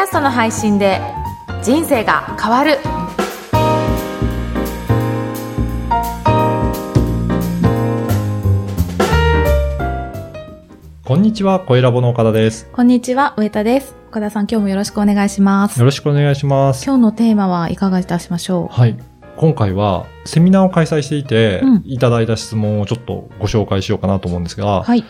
[0.00, 0.98] ャストの配信で
[1.62, 2.78] 人生が変わる
[11.04, 12.68] こんにちは、声ラボの岡田です。
[12.72, 16.84] こんにちは上田です岡田さん今日もよろしくお願いしますよろしくお願いします。
[16.84, 18.96] 今日のテーマはいかがいたしましょはい。
[19.36, 25.04] 今回はセミナーを開催していて、うんいただいた質問をちょっとご紹介しようかなと思うんですが、うはい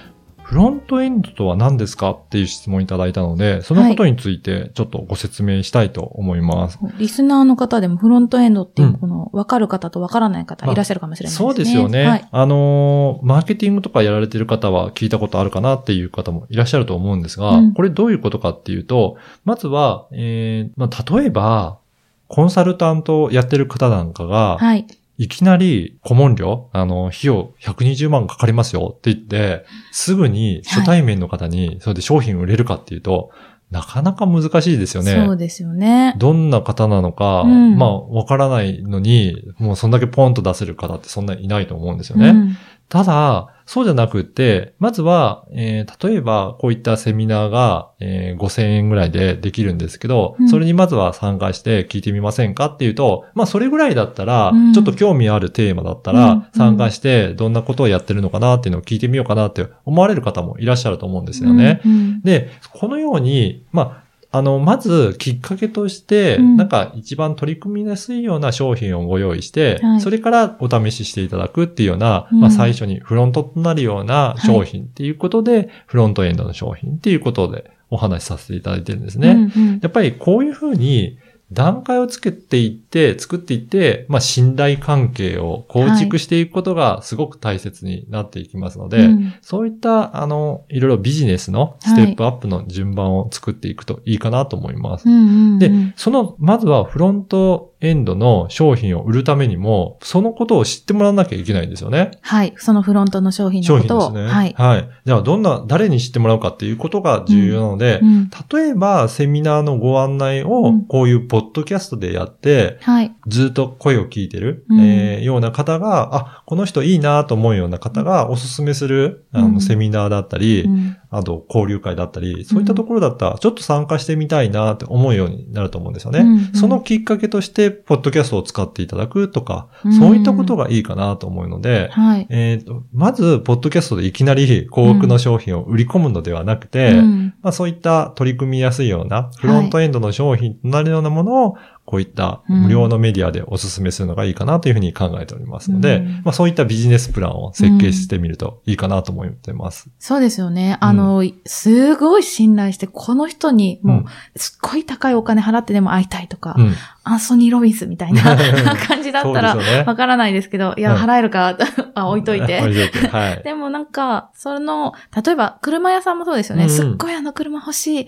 [0.50, 6.78] フロントエンドとは何ですかっていう質問をいただいたので、そのことについてちょっとご説明したいと思います。
[6.98, 11.46] リスナーの方でもフロントエンドっていううんこの分かる方と分からない方いらっしゃるかもしれないですね。
[11.46, 12.04] そうですよね。
[12.04, 12.28] はい。
[12.28, 21.78] あのーマーケティングとかやられてる方は聞いたことあるかなっていう方もいらっしゃると思うんですが、うんこれどういうことかっていうと、まずは、えーまあ、例えば、
[22.26, 24.84] コンサルタントをやってる方なんかが、はい。
[25.20, 33.30] いきなり顧問料、あの、費用120万かかりますよって言って、すぐに初対面の方にそれで商品売れるかっていうと、
[33.70, 35.22] なかなか難しいですよね。
[35.26, 36.14] そうですよね。
[36.16, 42.30] どんな方なのか、うんまあ、わからないのに、もうそんだけポンと出せる方ってそんなにいないと思うんですよね。
[42.30, 42.56] うん
[42.90, 50.48] ただ、そうじゃなくって、まずは、えー例えば、こういったセミナーが、えー5000円ぐらいでできるんですけど、うん。
[50.48, 54.72] それにまずは参加して聞いてみませんかっていうと、まあ、それぐらいだったら、うん。
[54.72, 56.16] ちょっと興味あるテーマだったうん。
[56.16, 61.80] ら、参加して、どんなことをやってるのかなっていうのを聞いてみようかなって思われる方もいらっしゃると思うんですよね。
[62.24, 66.56] で、このように、まあ、あの、まず、きっかけとして、うん。
[66.56, 70.00] なんか一番取り組みやすいような商品をご用意して、はい。
[70.00, 72.40] それからお試ししていただくっていうような、うん。
[72.40, 79.30] まあ最初にフロントとなるような商品っていうことで、フロントエンドの商品っていうことでお話しさせていただいてるんですね。
[79.30, 79.80] うんうん。
[79.82, 81.18] やっぱりこういうふうに
[81.52, 95.08] 段階をつけていって、作っていって、まあ信頼関係を構築していくことがすごく大切になっていきますので、うんそういった、あの、いろいろビジネスのステップアップの順番を作っていくといいかなと思います。
[95.08, 102.10] うんうんうんで、その、まずはフロントエンドの商品を売るためにも、そのことを知ってもらわなきゃいけないんですよね。
[102.20, 102.54] はい。
[102.58, 104.00] そのフロントの商品商のことを。
[104.12, 104.32] 品ですね。
[104.32, 104.54] はい。
[104.56, 104.88] はい。
[105.06, 113.12] じゃあ、どんな、誰に知ってもらうかっていうことが重要なので、うん例えば、セミナーのご案内うをん、こういうポッドキャストでやって、はい。
[113.26, 114.80] ずっと声を聞いてる、うん。
[114.80, 119.60] えーような方が、あ、この人いいなと思うような方がおすすめする、あの、うん。
[119.60, 120.96] セミナーだったり、うん。
[121.10, 126.20] あと、交流会だったり、そういったところだったら、ちょっと参加してみたいなって思うようになると思うんですよね。
[126.20, 126.32] うん。
[126.32, 129.92] うんそのきっかけとして、ポッドキャストを使っていただくとか、うん。
[129.92, 132.26] そういったことがいいかなと思うので、はい。
[132.30, 137.34] えっ、と、まず、ポッドキャストでいきなり高額の商品を売り込むのではなくて、うん。
[137.42, 141.56] まあそういった取り組みやすいような、フロントエンドの商品となるようなものを、
[141.90, 149.90] こういった無料のメディアでお勧めするのがいいかなというふうに考えておりますので、うんまあそういったビジネスプランを設計してみるといいかなと思ってます。
[149.98, 150.78] そうですよね。
[150.80, 154.04] あの、すごい信頼して、この人にもう、うん
[154.36, 156.74] すっごい高いお金払ってでも会いたいとか、うん。
[157.02, 158.22] アンソニー・ロビンスみたいな
[158.86, 159.56] 感じだったら。
[159.84, 161.56] わからないですけど、いや、うん払えるか、
[161.94, 162.60] あ置いといて。
[162.60, 163.08] 置いといて。
[163.08, 163.42] はい。
[163.44, 166.64] でもなんか、その、例えば車屋さんもそうですよね。
[166.64, 168.06] うんうんすっごいあの車欲しい。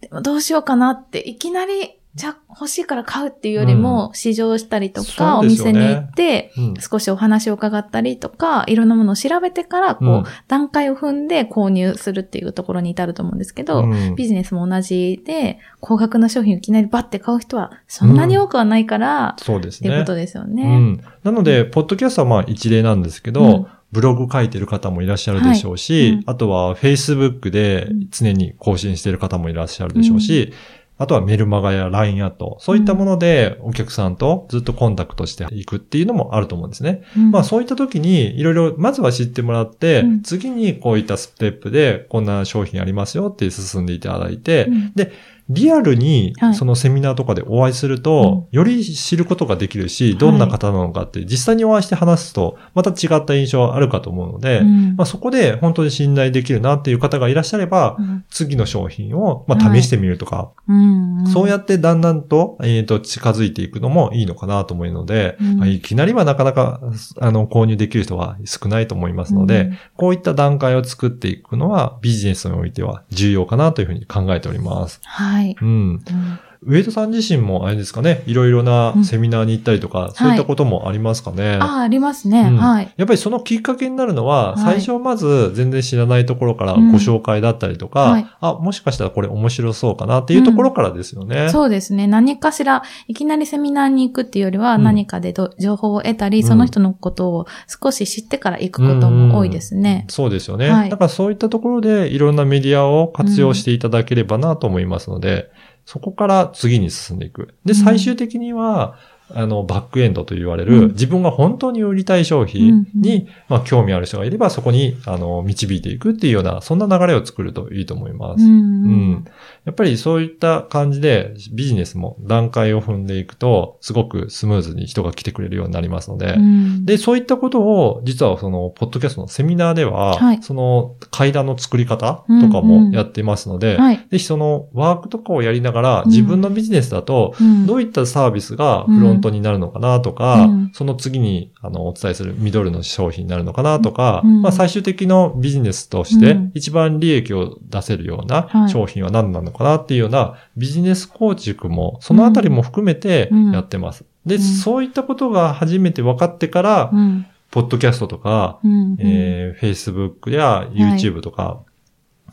[0.00, 5.72] でもどうしようかなって、いきなり、じゃあ欲しいから買うっていうよりも、試乗したりとか、うですよね。
[5.72, 10.24] 店に行って、少しお話を伺ったりとか、いろんなものを調べてから、こう、うん。
[10.48, 14.16] 段階を踏んで購入するっていうところに至ると思うんですけど、うん。
[14.16, 19.90] ビジネスも同じで、高額な商品をいきなりバッて買う人は、そんなに多くはないから、そうですね。
[19.90, 20.76] っていうことですようね。
[20.76, 21.00] ん。
[21.22, 23.66] なので、ポッドキャストはまあ一例なんですけど、うん。
[23.90, 26.22] ブログ書いてる方もいらっしゃるでしょうし、はいうん。
[26.26, 30.52] あとは Facebook で常に更新してる方もいらっしゃるでしょうし、
[30.98, 37.04] あとはメルマガや LINE アット、そういったものでお客さんとずっとコンタクトしていくっていうのもあると思うんですね。
[37.16, 37.30] うん。
[37.30, 40.22] まあそういった時にいろいろまずは知ってもらって、うん。
[40.22, 44.92] 次にこういったステップでこんな商品ありますよって進んでいただいて、うん。
[44.94, 45.12] で、
[45.48, 46.54] リアルにはい。
[46.54, 54.96] そのセミナーとかでお会いすると、より知ることができるし、どんな方なのかって実際にお会いして話すと、また違った印象あるかと思うので、うん。
[54.96, 58.24] まあそこで本当に信頼できるなっていう方がいらっしゃれば、うん。
[58.28, 61.26] 次の商品をまあはい試してみるとか、うん。
[61.26, 65.56] そうやってだんだんと、えっ、と、近づいていくのもいいのかなと思うので、うん。
[65.58, 66.80] まあいきなりはなかなか、
[67.20, 69.78] あの、購入できる人は少ないと思いますので、うん。
[69.96, 75.00] こういった段階を作っていくのはビジネスにおいては重要かなというふうに考えております。
[75.04, 75.37] はい。
[75.60, 75.68] うん。
[75.68, 81.58] うん上戸さん自身もあれですかね、いろいろなうんセミナーに行ったりとか、そういったこともありますかね？
[81.60, 82.40] ああ、ありますね。
[82.40, 82.92] うんはい。
[82.96, 91.48] やっぱりそのきっかけになるのは、はい最初はまず全然知らないところからご紹介だったりとか、うんはいあ、もしかしたらこれ面白そうかなっていうところからですよね。
[91.50, 92.06] そうですね。
[92.06, 100.06] 何かしら、いきなりセミナーに行くっていうよりは、うん何かでど情報を得たり、うんその人のことを少し知ってから行くことも多いですね。
[100.08, 100.70] そうですよね。
[100.70, 105.50] はいだからそういったところでいろんなメディアを活用していただければなと思いますので、
[105.88, 107.54] そこから次に進んでいく。
[107.64, 108.98] で、うん最終的には、
[109.34, 110.88] あの、バックエンドと言われる、うん。
[110.88, 118.44] 自分が本当に売りたい商品に、まあ、興味ある人がいれば、そこに、あの、導いていくっていうような、そんな流れを作るといいと思います。
[118.44, 119.24] うんうん。
[119.64, 126.84] やっぱりそういった感じでビジネスも段階を踏んでいくと、すごくスムーズに人が来てくれるようになりますので、うん。
[126.86, 130.42] で、そういったことを、実はその、ポッドキャストのセミナーでは、はい。
[130.42, 133.96] その階段の作り方とかもやっていますので、はい。
[134.10, 137.66] ぜひそのワークとかをやりながら、うん自分のビジネスだと、うん。
[137.66, 140.70] どういったサービスがフロントになるのかなとか、うん。
[140.72, 144.42] その次にあのお伝えするミドルの商品になるのかなとか、うん。
[144.42, 146.52] まあ最終的のビジネスとしてうん。
[146.54, 153.52] 一番利益を出せるようはない商品は何なのかなっていうようなビジネス構築もそのあたりも含めてうん。
[153.52, 154.04] やってます。
[154.26, 154.40] で、うん。
[154.42, 157.26] そういったことが初めて分かってから、うん。
[157.50, 158.96] ポッドキャストとか、うん。
[158.98, 161.62] えー Facebook や YouTube とか、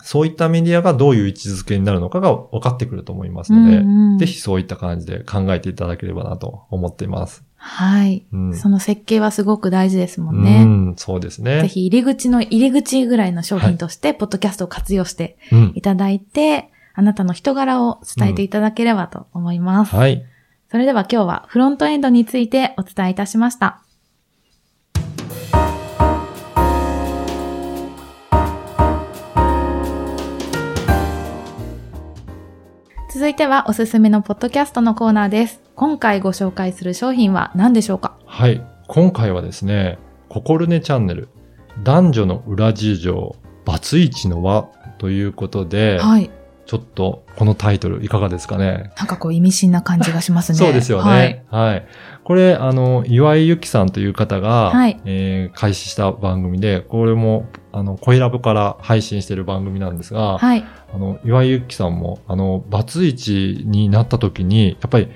[0.06, 7.44] そういったメディアがどういう位置づけになるのかが分かってくると思いますので、うんうんぜひそういった感じで考えていただければなと思っています。
[7.58, 8.24] はい。
[8.32, 8.56] うん。
[8.56, 10.64] その設計はすごく大事ですもんうね。
[10.64, 11.62] ん、そうですね。
[11.62, 15.72] ぜひ入り口の入り口ぐらいの商品として、ポッドキャストを活用してうん。
[15.76, 19.96] いただいて、あなたの人柄を伝えていただければと思います。
[19.96, 20.24] はい。
[20.70, 23.82] それでは今日はフロントエンドについてお伝えいたしました。
[33.16, 35.62] 続いてはおすすめのポッドキャストのコーナーです。
[35.76, 38.18] 今回ご紹介する商品は何でしょうか？
[38.26, 38.62] はい。
[38.90, 39.98] 今回はですね、
[40.28, 41.30] ココルネチャンネル、
[41.82, 44.64] 男女の裏事情、バツイチの輪
[44.98, 46.30] ということで、はい。
[46.66, 48.92] ちょっとこのタイトルいかがですかね？
[48.98, 50.58] なんかこう意味深な感じがしますね。
[50.60, 51.46] そうですよね。
[51.50, 51.70] はい。
[51.70, 51.86] はい。
[52.26, 60.66] これ、あの、岩井ゆきさんという方が、はいえー開始した番組で、これも、あの、コイラブから配信している番組なんですが、はい。
[60.92, 65.10] あの、岩井ゆきさんも、あの、バツイチになった時に、やっぱり、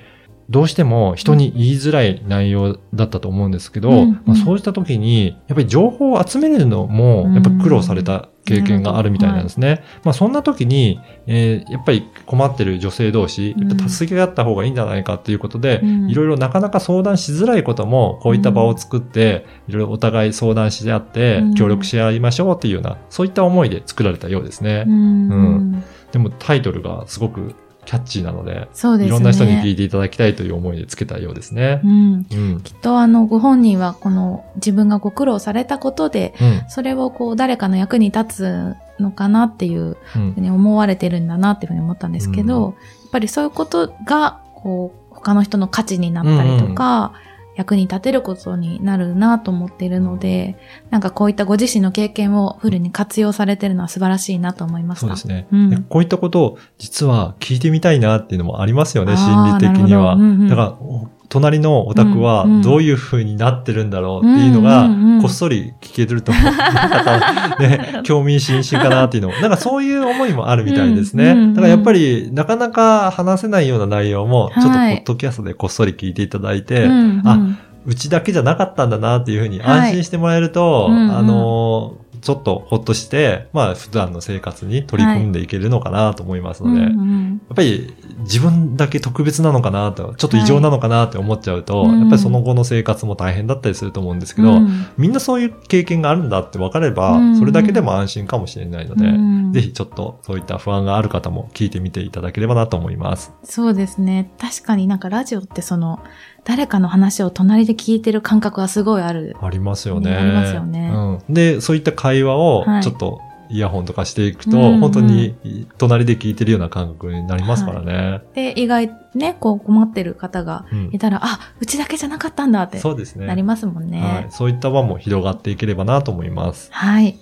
[0.50, 4.20] どうしても人に言いづらい内容だったと思うんですけど、うん。
[4.26, 9.84] まあ、そうした時に、やっぱり情報を集めるのも、やっぱり苦労された経験があるみたいなんですね。
[10.02, 16.10] まあそんな時に、えーやっぱり困ってる女性同士、やっぱ助け合った方がいいんじゃないかっていうことで、うん。
[16.10, 24.84] いろいろなかなか相談しづらいことも、こういった場を作って、いろいろお互い相談し合ってうん、協力し合いましょうっていうような、そういった思いで作られたようですね。
[24.88, 25.28] うん。
[25.28, 25.84] うん。
[26.10, 27.54] でもタイトルがすごく
[27.84, 29.08] キャッチーなので、そうですね。
[29.08, 31.86] いろんな人に聞いていただきたいという思いでつけたようですねう。
[31.86, 32.26] ん。
[32.30, 32.60] うん。
[32.62, 36.62] きっとあの、ご本人はこの自分がご苦労されたことで、うん。
[36.68, 42.76] それをこう誰かの役に立つのかなっていううんふうに思われてるんだなっていうふうに思ったんですけど、うんや
[43.08, 47.12] っぱりそういうことが、こう、他の人の価値になったりとか、
[47.60, 50.56] 役に立てることになるなと思っているので、
[50.88, 55.06] なんかこういったご自身の経験をフルに活用されてるのは素晴らしいなと思いました。
[55.08, 60.14] そうですね、うんでこういったことを実は聞いてみたいなっていうのもありますよね、心理的には。
[60.14, 64.90] うんうんだから、お隣のお宅はどういう風になってるんだろうっていうのが
[65.22, 71.52] こっそり聞けると、なんかね、 興味津々かなっていうのも、なんかそういう思いもあるみたいですね。
[71.54, 76.88] だからやっぱり、なかなか話せないような内容も、ちょっとポはいッドキャストでこっそり聞いていただいて、
[77.24, 77.38] あ
[77.86, 87.40] うちだけじゃなかったんだなっていうふうにはい安心してもらえると、あのーちょっとほっとして、まあ普段の生活に取り組んでいけるのかなと思いますので、うんやうん。
[87.52, 94.86] っぱり自分だけ特別なのかなと、ちょっと異常なのかなって思っちゃうと、はいやっぱりその後の生活も大変だったりすると思うんですけど、うん。
[94.96, 97.38] みんなそういう経験があるんだって分かれば、うん。
[97.38, 99.52] それだけでも安心かもしれないので、うん。
[99.52, 103.32] ぜひちょっとそういった不安がある方も聞いてみていただければなと思います。
[103.42, 104.32] そうですね。
[104.38, 106.00] 確かになんかラジオってその、
[106.44, 109.36] 誰かの話を隣で聞いてる感覚はすごいある。
[109.40, 110.14] ありますよね。
[110.14, 111.34] ありますよねうん。
[111.34, 113.20] で、そういった会話をはいちょっと
[113.50, 115.34] イヤホンとかしていくと、うんうん本当に
[115.76, 118.22] 隣で聞いてるような感覚になりますからね。
[118.34, 123.26] で、意外ね、こう困ってる方がうんいたら、あ、うちだけじゃなかったんだってそうですね。
[123.26, 124.26] なりますもんはいね。。
[124.30, 126.68] そういった輪も広がっていければなと思います。
[126.72, 127.18] はい。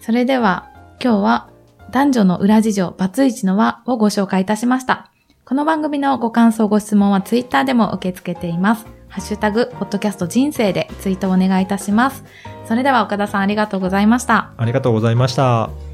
[0.00, 0.68] それでは、
[1.02, 1.48] 今日は
[1.90, 5.10] 男女の裏事情、バツイチの輪をご紹介いたしました。
[5.50, 8.86] この番組のご感想、ご質問はツイッターでも受け付けています。
[9.08, 12.22] ハッシュタグ、ポッドキャスト人生でツイートお願いいたします。
[12.66, 14.52] それでは岡田さんありがとうございました。
[14.56, 15.89] ありがとうございました。